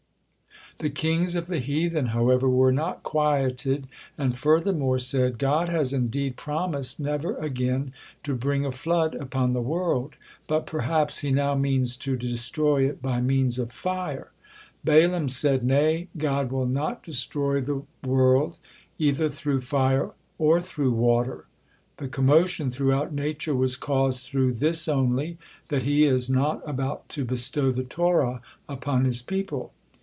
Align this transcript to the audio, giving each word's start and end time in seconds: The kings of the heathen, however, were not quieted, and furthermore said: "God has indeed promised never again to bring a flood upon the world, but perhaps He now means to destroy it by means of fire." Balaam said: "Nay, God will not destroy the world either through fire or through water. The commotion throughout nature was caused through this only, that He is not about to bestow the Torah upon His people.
The 0.79 0.89
kings 0.89 1.35
of 1.35 1.45
the 1.45 1.59
heathen, 1.59 2.07
however, 2.07 2.49
were 2.49 2.71
not 2.71 3.03
quieted, 3.03 3.85
and 4.17 4.35
furthermore 4.35 4.97
said: 4.97 5.37
"God 5.37 5.69
has 5.69 5.93
indeed 5.93 6.37
promised 6.37 6.99
never 6.99 7.35
again 7.37 7.93
to 8.23 8.33
bring 8.33 8.65
a 8.65 8.71
flood 8.71 9.13
upon 9.13 9.53
the 9.53 9.61
world, 9.61 10.15
but 10.47 10.65
perhaps 10.65 11.19
He 11.19 11.29
now 11.31 11.53
means 11.53 11.95
to 11.97 12.17
destroy 12.17 12.89
it 12.89 12.99
by 12.99 13.21
means 13.21 13.59
of 13.59 13.71
fire." 13.71 14.31
Balaam 14.83 15.29
said: 15.29 15.63
"Nay, 15.63 16.07
God 16.17 16.51
will 16.51 16.65
not 16.65 17.03
destroy 17.03 17.61
the 17.61 17.83
world 18.03 18.57
either 18.97 19.29
through 19.29 19.61
fire 19.61 20.09
or 20.39 20.59
through 20.59 20.93
water. 20.93 21.45
The 21.97 22.07
commotion 22.07 22.71
throughout 22.71 23.13
nature 23.13 23.53
was 23.53 23.75
caused 23.75 24.25
through 24.25 24.53
this 24.53 24.87
only, 24.87 25.37
that 25.67 25.83
He 25.83 26.05
is 26.05 26.27
not 26.27 26.67
about 26.67 27.07
to 27.09 27.23
bestow 27.23 27.69
the 27.69 27.83
Torah 27.83 28.41
upon 28.67 29.05
His 29.05 29.21
people. 29.21 29.73